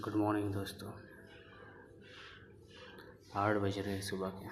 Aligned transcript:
Good 0.00 0.14
morning 0.14 0.52
दोस्तों। 0.52 0.90
आठ 3.34 3.56
बज 3.56 3.78
रहे 3.78 4.02
सुबह 4.02 4.28
के। 4.28 4.48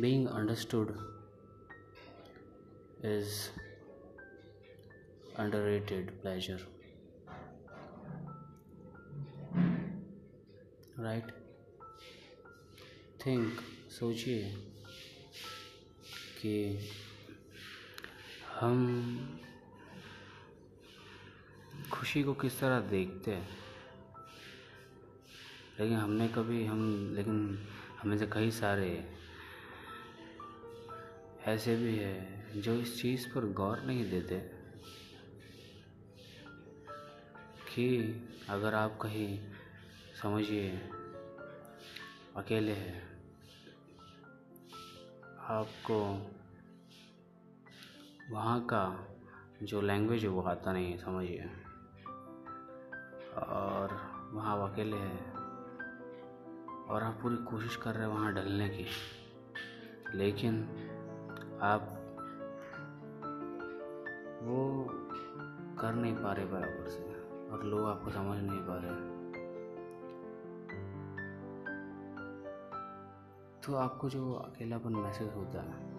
Being 0.00 0.28
understood 0.28 0.90
is 3.04 3.50
underrated 5.36 6.10
pleasure 6.22 6.66
right 10.98 11.32
think 13.26 13.60
सोचिए 13.90 14.56
कि 16.42 16.56
हम 18.60 19.41
खुशी 22.02 22.22
को 22.22 22.34
किस 22.34 22.60
तरह 22.60 22.80
देखते 22.80 23.30
हैं? 23.30 23.48
लेकिन 25.80 25.96
हमने 25.96 26.28
कभी 26.28 26.66
हम, 26.66 27.12
लेकिन 27.14 27.66
हमें 28.00 28.18
से 28.18 28.26
कई 28.26 28.50
सारे 28.50 29.14
ऐसे 31.44 31.76
भी 31.76 31.96
हैं 31.96 32.52
जो 32.60 32.74
इस 32.74 33.02
चीज़ 33.02 33.28
पर 33.28 33.52
गौर 33.52 33.80
नहीं 33.80 34.10
देते 34.10 34.38
कि 37.74 38.14
अगर 38.48 38.74
आप 38.74 38.98
कहीं 39.02 39.50
समझिए, 40.22 40.70
अकेले 42.36 42.72
हैं, 42.72 43.02
आपको 45.38 46.30
वहाँ 48.30 48.64
का 48.64 49.08
जो 49.62 49.80
लैंग्वेज 49.80 50.22
है 50.22 50.28
वो 50.28 50.42
आता 50.42 50.72
नहीं 50.72 50.92
है, 50.92 50.98
समझिए। 50.98 51.50
और 53.38 54.00
वहाँ 54.32 54.62
आप 54.62 54.70
अकेले 54.70 54.96
हैं। 54.96 55.32
और 56.86 57.02
आप 57.02 57.18
पूरी 57.22 57.36
कोशिश 57.36 57.76
कर 57.76 57.94
रहे 57.94 58.08
हैं 58.08 58.14
वहाँ 58.14 58.34
ढलने 58.34 58.68
की। 58.68 58.86
लेकिन 60.14 60.62
आप 61.62 61.80
वो 64.42 64.86
कर 65.80 65.92
नहीं 65.94 66.14
पा 66.14 66.32
रहे 66.32 66.46
बराबर 66.46 66.88
से 66.88 67.22
और 67.50 67.62
लोग 67.64 67.88
आपको 67.88 68.10
समझ 68.10 68.38
नहीं 68.42 68.60
पा 68.60 68.76
रहे। 68.76 69.22
तो 73.66 73.74
आपको 73.74 74.08
जो 74.08 74.32
अकेलापन 74.32 74.92
महसूस 74.92 75.34
होता 75.34 75.62
है, 75.62 75.92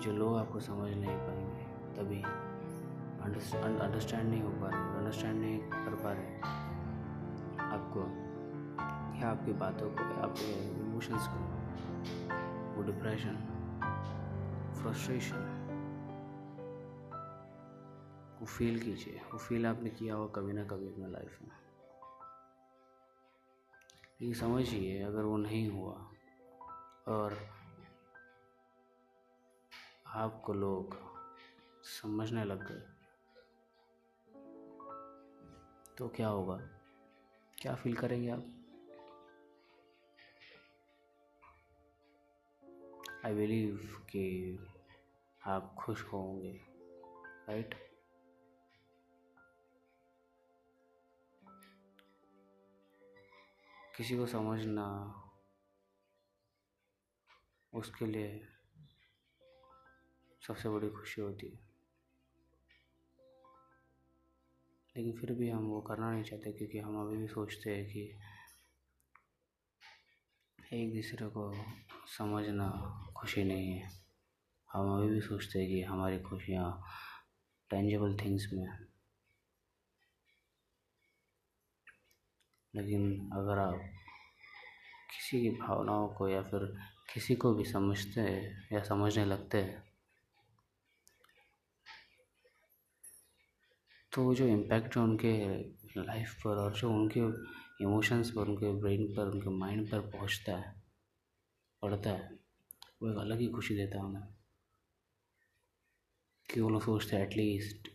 जो 0.00 0.12
लोग 0.12 0.38
आपको 0.38 0.60
समझ 0.60 0.92
नहीं 0.92 1.16
पाएँगे, 1.16 1.64
तभी 1.96 2.51
अंडरस्टैंड 3.22 4.30
नहीं 4.30 4.42
हो 4.42 4.50
पा 4.50 4.68
रहे 4.68 4.98
अंडरस्टैंड 4.98 5.40
नहीं 5.40 5.58
कर 5.58 5.94
पा 5.94 6.12
रहे 6.12 6.36
आपको, 7.74 8.00
या 9.18 9.30
आपकी 9.30 9.52
बातों 9.52 9.90
को, 9.90 10.04
आपके 10.22 10.52
इमोशंस 10.80 11.26
को, 11.26 11.40
वो 12.74 12.82
डिप्रेशन 12.82 13.36
फ्रस्ट्रेशन 14.82 15.58
वो 18.40 18.46
फील 18.46 18.78
कीजिए, 18.80 19.20
वो 19.32 19.38
फील 19.38 19.66
आपने 19.66 19.90
किया 19.90 20.14
होगा 20.14 20.40
कभी 20.40 20.52
ना 20.52 20.64
कभी 20.64 20.86
अपने 20.88 21.10
लाइफ 21.10 21.38
में। 21.42 21.50
लेकिन 24.20 24.34
समझिए, 24.34 25.02
अगर 25.02 25.22
वो 25.22 25.36
नहीं 25.36 25.70
हुआ, 25.70 25.94
और 27.08 27.36
आपको 30.06 30.52
लोग 30.52 30.96
समझने 31.82 32.44
लग 32.44 32.68
गए 32.68 32.91
तो 35.98 36.08
क्या 36.08 36.28
होगा? 36.28 36.56
क्या 37.58 37.74
फील 37.74 37.96
करेंगे 37.96 38.30
आप? 38.30 38.44
आई 43.24 43.34
बिलीव 43.34 43.76
कि 44.10 44.58
आप 45.46 45.74
खुश 45.78 46.02
होंगे 46.02 46.60
राइट 47.48 47.74
किसी 53.96 54.16
को 54.16 54.26
समझना 54.26 54.86
उसके 57.74 58.06
लिए 58.06 58.48
सबसे 60.46 60.68
बड़ी 60.68 60.90
खुशी 60.90 61.20
होती 61.20 61.48
है। 61.48 61.71
लेकिन 64.96 65.12
फिर 65.12 65.32
भी 65.32 65.48
हम 65.50 65.64
वो 65.66 65.80
करना 65.80 66.12
नहीं 66.12 66.24
चाहते 66.24 66.52
क्योंकि 66.52 66.78
हम 66.78 67.00
अभी 67.00 67.16
भी 67.16 67.26
सोचते 67.28 67.76
हैं 67.76 67.86
कि 67.86 68.18
एक 70.72 70.94
दूसरे 70.94 71.26
को 71.26 71.54
समझना 72.18 72.68
खुशी 73.16 73.44
नहीं 73.44 73.72
है। 73.72 73.90
हम 74.72 74.98
अभी 74.98 75.08
भी 75.08 75.20
सोचते 75.20 75.58
हैं 75.58 75.68
कि 75.68 75.82
हमारी 75.82 76.18
खुशियाँ 76.20 76.82
टेंजेबल 77.70 78.16
थिंग्स 78.16 78.48
में 78.52 78.66
लेकिन 82.76 83.30
अगर 83.32 83.58
आप 83.58 83.74
किसी 85.10 85.40
की 85.40 85.50
भावनाओं 85.50 86.08
को 86.08 86.28
या 86.28 86.42
फिर 86.42 86.76
किसी 87.14 87.34
को 87.34 87.54
भी 87.54 87.64
समझते 87.64 88.20
हैं 88.20 88.68
या 88.72 88.82
समझने 88.82 89.24
लगते 89.24 89.58
हैं 89.58 89.91
तो 94.12 94.22
वो 94.24 94.34
जो 94.34 94.46
इम्पैक्ट 94.46 94.94
जो 94.94 95.02
उनके 95.02 95.32
लाइफ 95.98 96.34
पर 96.44 96.56
और 96.56 96.74
जो 96.76 96.90
उनके 96.90 97.20
इमोशंस 97.84 98.30
पर, 98.30 98.40
उनके 98.40 98.72
ब्रेन 98.80 99.06
पर, 99.14 99.28
उनके 99.28 99.50
माइंड 99.50 99.90
पर 99.90 100.00
पहुँचता 100.10 100.56
है 100.56 100.74
पड़ता 101.82 102.10
है, 102.10 102.28
वो 103.02 103.10
एक 103.10 103.18
अलग 103.18 103.40
ही 103.40 103.46
खुशी 103.48 103.74
देता 103.74 103.98
है 103.98 104.04
उन्हें 104.04 104.26
कि 106.48 106.60
वो 106.60 106.68
लोग 106.68 106.82
सोचते 106.82 107.16
हैं 107.16 107.26
एटलीस्ट 107.26 107.88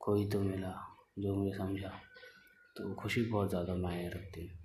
कोई 0.00 0.28
तो 0.30 0.40
मिला 0.40 0.72
जो 1.18 1.34
मुझे 1.34 1.56
समझा। 1.56 1.90
तो 2.76 2.94
खुशी 2.94 3.22
बहुत 3.22 3.48
ज़्यादा 3.50 3.74
मायने 3.74 4.08
रखती 4.08 4.46
है। 4.46 4.60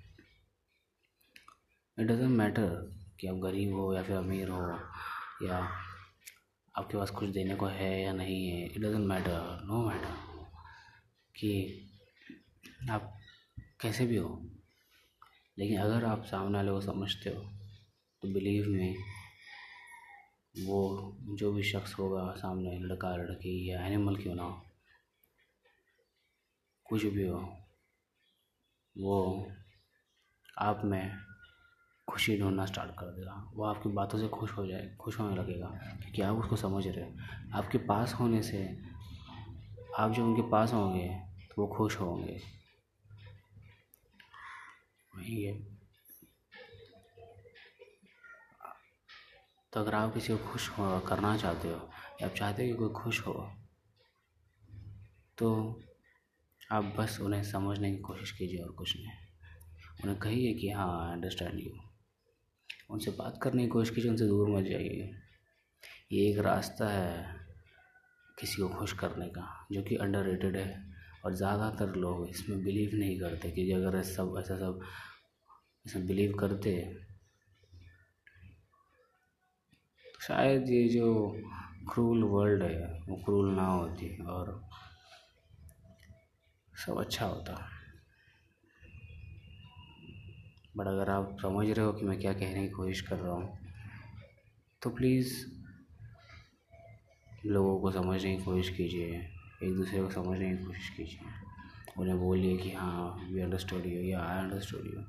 इट 1.98 2.08
डजेंट 2.08 2.32
मैटर 2.32 2.70
कि 3.20 3.28
आप 3.28 3.36
गरीब 3.44 3.74
हो 3.74 3.94
या 3.94 4.04
फिर 4.04 4.16
अमीर 4.16 4.50
हो 4.50 4.62
या 5.48 5.58
आपके 6.76 6.98
पास 6.98 7.10
कुछ 7.10 7.30
देने 7.30 7.56
को 7.56 7.66
है 7.66 8.02
या 8.04 8.14
नहीं 8.14 8.48
है 8.48 8.66
it 8.66 8.78
doesn't 8.78 9.08
matter 9.08 9.64
no 9.66 9.88
matter 9.90 10.27
कि 11.38 11.52
आप 12.92 13.14
कैसे 13.82 14.06
भी 14.06 14.18
हो, 14.18 14.30
लेकिन 15.58 15.80
अगर 15.80 16.06
आप 16.06 16.24
सामने 16.26 16.58
वाले 16.58 16.72
को 16.72 16.82
समझते 16.82 17.30
हो 17.30 17.42
तो 18.24 18.34
बिलीव 18.34 18.70
में 18.70 18.96
वो 20.56 21.18
जो 21.32 21.52
भी 21.54 21.64
शख्स 21.64 21.94
होगा 22.00 22.34
सामने, 22.38 22.78
लड़का, 22.80 23.16
लड़की 23.16 23.70
या 23.70 23.86
एनिमल 23.86 24.16
क्यों 24.16 24.36
ना 24.36 24.44
हो, 24.44 24.62
कुछ 26.86 27.06
भी 27.06 27.28
हो, 27.28 27.40
वो 28.96 29.48
आप 30.60 30.82
में 30.86 31.18
खुशी 32.08 32.38
ढूंढना 32.40 32.66
स्टार्ट 32.66 32.92
कर 32.92 33.06
देगा। 33.12 33.34
वो 33.54 33.64
आपकी 33.66 33.90
बातों 33.90 34.20
से 34.20 34.28
खुश 34.30 34.52
हो 34.52 34.66
जाए, 34.68 34.96
खुश 35.02 35.20
होने 35.20 35.36
लगेगा, 35.36 35.68
क्योंकि 36.02 36.22
आप 36.22 36.38
उसको 36.38 36.56
समझ 36.56 36.86
रहे 36.88 37.06
हो। 37.06 37.58
आपके 37.58 37.78
पास 37.88 38.14
होने 38.14 38.42
से, 38.44 38.66
आप 39.98 40.12
जब 40.12 40.24
उनके 40.24 40.50
पास 40.50 40.74
होंगे 40.74 41.27
वो 41.58 41.68
खुश 41.68 41.96
होंगे। 41.96 42.40
वही 45.14 45.42
है। 45.44 45.54
तो 49.74 49.80
अगर 49.80 49.96
आप 49.96 50.14
किसी 50.14 50.38
को 50.38 50.52
खुश 50.52 50.70
करना 51.08 51.38
चाहते 51.38 51.68
हो 51.68 51.90
या 52.22 52.28
आप 52.28 52.34
चाहते 52.34 52.64
हो 52.64 52.70
कि 52.70 52.78
कोई 52.78 52.90
खुश 52.94 53.20
हो 53.28 53.34
तो 55.38 55.48
आप 56.72 56.84
बस 56.98 57.20
उन्हें 57.22 57.44
समझने 57.44 57.92
की 57.92 57.98
कोशिश 58.02 58.32
कीजिए 58.32 58.60
और 58.60 58.72
कुछ 58.72 58.96
नहीं। 58.98 59.08
उन्हें 60.04 60.18
कहिए 60.20 60.54
कि 60.54 60.70
हाँ 60.70 61.08
आई 61.08 61.14
अंडरस्टैंड 61.14 61.60
यू 61.60 61.72
उनसे 62.90 63.12
बात 63.12 63.40
करने 63.44 63.64
की 63.64 63.70
कोशिश 63.70 63.96
कीजिए, 63.96 64.12
उनसे 64.12 64.28
दूर 64.28 64.50
मत 64.50 64.64
जाइए। 64.64 65.12
ये 66.12 66.30
एक 66.32 66.40
रास्ता 66.40 66.90
है 66.90 67.48
किसी 68.40 68.62
को 68.62 68.70
खुश 68.70 68.94
करने 68.94 69.28
का, 69.28 69.68
जो 69.72 69.82
कि 69.84 69.96
अंडर 69.96 70.58
है। 70.58 70.97
और 71.28 71.34
ज़्यादातर 71.36 71.96
लोग 71.96 72.28
इसमें 72.30 72.64
बिलीव 72.64 72.92
नहीं 72.96 73.20
करते 73.20 73.50
क्योंकि 73.52 73.72
अगर 73.74 74.02
सब, 74.04 74.36
ऐसा 74.40 74.56
सब 74.58 74.80
इसमें 75.86 76.06
बिलीव 76.08 76.36
करते, 76.40 76.72
शायद 80.28 80.70
ये 80.70 80.88
जो 80.90 81.10
क्रूल 81.92 82.24
वर्ल्ड 82.26 82.64
है, 82.64 82.88
वो 83.10 83.16
क्रूल 83.26 83.54
ना 83.56 83.66
होती 83.66 84.10
और 84.26 84.54
सब 86.74 87.00
अच्छा 87.00 87.26
होता। 87.26 87.54
बट 90.78 90.88
अगर 90.88 91.10
आप 91.10 91.38
समझ 91.42 91.70
रहे 91.70 91.86
हो 91.86 91.94
कि 91.94 92.06
मैं 92.06 92.20
क्या 92.20 92.34
कहने 92.34 92.68
की 92.68 92.70
कोशिश 92.72 93.02
कर 93.02 93.18
रहा 93.18 93.34
हूँ 93.34 93.58
तो 94.82 94.90
प्लीज़ 94.90 95.34
लोगों 97.48 97.80
को 97.80 97.92
समझने 97.92 98.36
की 98.38 98.44
कोशिश 98.44 98.70
कीजिए। 98.78 99.26
एक 99.64 99.76
दूसरे 99.76 100.02
को 100.02 100.10
समझने 100.12 100.50
की 100.50 100.64
कोशिश 100.66 100.90
कीजिए। 100.98 101.20
उन्हें 101.98 102.18
बोलिए 102.20 102.58
कि 102.58 102.72
हाँ 102.72 103.30
वी 103.32 103.42
अंडरस्टूड 103.42 103.86
यू 103.86 104.02
या 104.02 104.20
आई 104.22 104.38
अंडरस्टूड 104.40 104.86
यू 104.86 105.04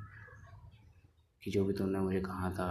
कि 1.43 1.51
जो 1.51 1.65
भी 1.65 1.73
तुमने 1.73 1.99
मुझे 1.99 2.21
कहा 2.21 2.51
था, 2.51 2.69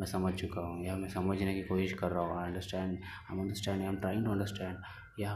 मैं 0.00 0.06
समझ 0.06 0.32
चुका 0.34 0.60
हूँ, 0.60 0.84
या 0.86 0.96
मैं 0.96 1.08
समझने 1.08 1.54
की 1.54 1.62
कोशिश 1.62 1.92
कर 1.98 2.10
रहा 2.10 2.22
हूँ 2.22 2.38
I 2.38 2.46
understand 2.46 2.98
I 3.30 3.38
understand 3.38 3.82
I 3.82 3.88
am 3.88 3.96
trying 3.96 4.24
to 4.24 4.30
understand 4.32 4.76
या 5.20 5.34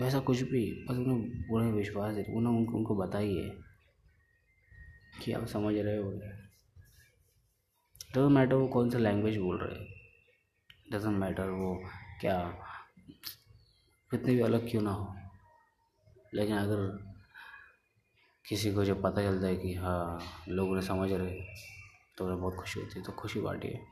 वैसा 0.00 0.18
कुछ 0.20 0.42
भी, 0.42 0.64
बस 0.88 0.96
उन्हें 0.96 1.48
उन्हें 1.50 1.72
विश्वास 1.72 2.14
दे, 2.14 2.24
उन्हें 2.28 2.52
उनको 2.52 2.76
उनको 2.78 2.96
बताइए 2.96 3.50
कि 5.22 5.32
आप 5.32 5.46
समझ 5.48 5.74
रहे 5.74 5.96
हो 5.96 6.10
डजेंट 8.14 8.32
मैटर 8.32 8.54
वो 8.54 8.66
कौन 8.68 8.90
सा 8.90 8.98
लैंग्वेज 8.98 9.36
बोल 9.38 9.58
रहे 9.58 9.78
हैं 9.78 9.86
डजेंट 10.92 11.16
मैटर 11.18 11.50
वो 11.50 11.74
क्या 12.20 12.38
कितनी 14.16 14.34
भी 14.34 14.40
अलग 14.40 14.70
क्यों 14.70 14.82
ना 14.82 14.90
हो। 14.90 15.16
लेकिन 16.34 16.56
अगर 16.56 17.04
किसी 18.48 18.74
को 18.74 18.84
जब 18.84 19.02
पता 19.02 19.22
चलता 19.22 19.46
है 19.46 19.56
कि 19.56 19.74
हाँ 19.74 20.22
लोग 20.48 20.70
उन्हें 20.70 20.86
समझ 20.86 21.12
रहे 21.12 21.40
तो 22.18 22.24
उन्हें 22.24 22.40
बहुत 22.40 22.54
खुशी 22.54 22.80
होती 22.80 22.98
है 22.98 23.04
तो 23.04 23.12
खुशी 23.12 23.40
बांटिए 23.40 23.84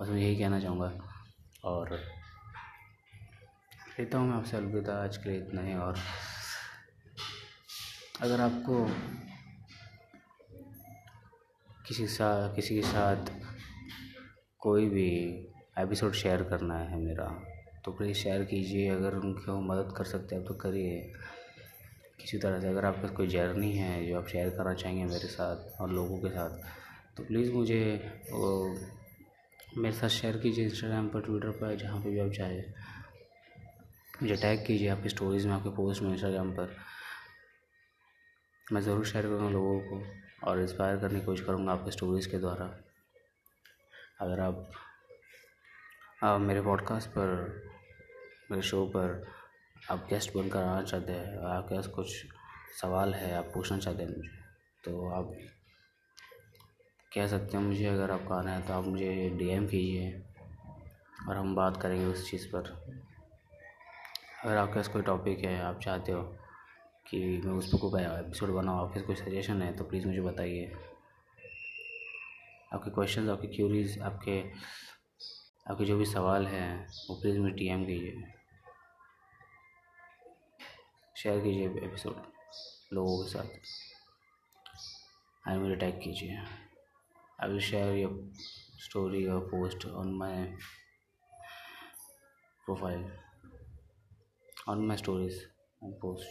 बस 0.00 0.08
मैं 0.08 0.16
यही 0.16 0.36
कहना 0.36 0.60
चाहूँगा 0.60 0.92
और 1.64 1.92
लेता 3.98 4.18
हूँ 4.18 4.28
मैं 4.28 4.36
आपसे 4.36 4.56
अलविदा, 4.56 5.04
आज 5.04 5.16
के 5.16 5.30
लिए 5.30 5.38
इतना 5.38 5.62
ही 5.62 5.74
और 5.74 5.98
अगर 8.20 8.40
आपको 8.40 8.86
किसी 11.86 12.06
साथ 12.06 12.54
किसी 12.54 12.74
के 12.74 12.82
साथ 12.82 13.26
कोई 14.58 14.88
भी 14.88 15.14
एपिसोड 15.78 16.12
शेयर 16.12 16.42
करना 16.42 16.78
है 16.78 16.98
मेरा 16.98 17.53
तो 17.84 17.92
प्लीज़ 17.92 18.16
शेयर 18.18 18.44
कीजिए 18.44 18.88
अगर 18.90 19.14
उनको 19.14 19.60
मदद 19.62 19.92
कर 19.96 20.04
सकते 20.04 20.34
हैं 20.34 20.44
तो 20.44 20.54
करिए। 20.54 21.12
किसी 22.20 22.38
तरह 22.38 22.60
से 22.60 22.68
अगर 22.68 22.84
आपके 22.84 23.08
कोई 23.14 23.26
जर्नी 23.28 23.72
है 23.72 24.06
जो 24.06 24.18
आप 24.18 24.26
शेयर 24.28 24.50
करना 24.50 24.74
चाहेंगे 24.74 25.04
मेरे 25.04 25.28
साथ 25.28 25.80
और 25.80 25.90
लोगों 25.90 26.18
के 26.18 26.28
साथ 26.28 26.50
तो 27.16 27.24
प्लीज़ 27.24 27.52
मुझे 27.52 27.80
वो 28.30 28.50
मेरे 29.76 29.94
साथ 29.96 30.08
शेयर 30.08 30.36
कीजिए 30.38 30.64
इंस्टाग्राम 30.64 31.08
पर 31.08 31.20
ट्विटर 31.20 31.50
पर 31.50 31.74
जहाँ 31.76 32.00
पे 32.00 32.10
भी 32.10 32.18
आप 32.20 32.30
चाहें। 32.32 32.72
मुझे 34.22 34.36
टैग 34.36 34.64
कीजिए 34.66 34.88
आपकी 34.88 35.08
स्टोरीज़ 35.08 35.46
में 35.48 35.54
आपके 35.54 35.70
पोस्ट 35.76 36.02
में 36.02 36.10
इंस्टाग्राम 36.12 36.52
पर। 36.52 36.76
मैं 38.72 38.80
ज़रूर 38.80 39.04
शेयर 39.06 39.26
करूँगा 39.26 39.50
लोगों 39.50 39.78
को 39.80 40.02
और 40.48 40.60
इंस्पायर 40.60 40.96
करने 40.96 41.20
की 41.20 41.26
कोशिश 41.26 41.46
करूँगा 41.46 41.72
आपके 41.72 41.90
स्टोरीज़ 41.90 42.28
के 42.30 42.38
द्वारा। 42.38 42.64
अगर 44.20 44.40
आप, 44.40 44.70
आप 46.22 46.40
मेरे 46.40 46.60
पॉडकास्ट 46.62 47.08
पर 47.08 47.73
मेरे 48.50 48.62
शो 48.62 48.84
पर 48.86 49.24
आप 49.90 50.06
गेस्ट 50.10 50.34
बनकर 50.36 50.58
आना 50.58 50.82
चाहते 50.82 51.12
हैं 51.12 51.38
आपके 51.46 51.74
पास 51.74 51.86
कुछ 51.86 52.08
सवाल 52.80 53.14
है, 53.14 53.34
आप 53.36 53.50
पूछना 53.54 53.78
चाहते 53.78 54.02
हैं 54.02 54.10
मुझे 54.10 54.28
तो 54.84 55.08
आप 55.10 55.32
कह 57.12 57.26
सकते 57.26 57.56
हैं 57.56 57.64
मुझे 57.64 57.86
अगर 57.86 58.10
आपका 58.10 58.34
आना 58.34 58.54
है 58.54 58.66
तो 58.66 58.72
आप 58.72 58.84
मुझे 58.84 59.28
डीएम 59.38 59.66
कीजिए 59.66 60.22
और 61.28 61.36
हम 61.36 61.54
बात 61.54 61.80
करेंगे 61.82 62.06
उस 62.06 62.30
चीज़ 62.30 62.46
पर। 62.48 62.70
अगर 64.44 64.56
आपके 64.56 64.74
पास 64.74 64.88
कोई 64.88 65.02
टॉपिक 65.02 65.44
है, 65.44 65.60
आप 65.62 65.80
चाहते 65.80 66.12
हो 66.12 66.22
कि 67.06 67.18
मैं 67.44 67.52
उस 67.52 67.68
पर 67.72 67.78
कोई 67.78 68.02
एपिसोड 68.02 68.50
बनाऊँ, 68.50 68.80
आपके 68.80 69.00
कोई 69.00 69.16
सजेशन 69.16 69.62
है 69.62 69.72
तो 69.76 69.84
प्लीज़ 69.84 70.06
मुझे 70.06 70.20
बताइए। 70.20 70.72
आपके 72.72 72.90
क्वेश्चन 72.90 73.28
आपके 73.30 73.48
क्यूरीज 73.48 73.98
आपके 74.00 74.42
आपके 75.70 75.84
जो 75.84 75.96
भी 75.98 76.04
सवाल 76.04 76.46
हैं, 76.46 76.86
वो 77.10 77.14
प्लीज़ 77.20 77.38
मुझे 77.38 77.54
टी 77.54 77.68
एम 77.68 77.84
कीजिए। 77.84 78.32
शेयर 81.16 81.40
कीजिए 81.40 81.68
एपिसोड 81.86 82.16
लोगों 82.92 83.24
के 83.24 83.30
साथ। 83.30 83.46
आई 85.48 85.58
मुझे 85.58 85.76
टैग 85.76 86.00
कीजिए। 86.02 86.36
I 87.42 87.48
will 87.48 87.60
share 87.60 87.96
your 87.96 88.30
story 88.84 89.26
और 89.26 89.40
post 89.46 89.86
on 89.86 90.12
my 90.14 90.44
profile 92.66 93.10
on 94.68 94.86
my 94.86 94.96
stories 94.96 95.42
and 95.84 95.94
post 95.94 96.28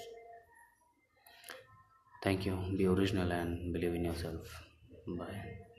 thank 2.26 2.48
you 2.48 2.56
be 2.56 2.86
original 2.86 3.32
and 3.32 3.74
believe 3.74 3.96
in 3.96 4.06
yourself 4.16 4.60
bye 5.10 5.73